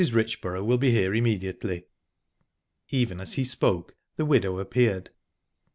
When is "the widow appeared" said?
4.15-5.11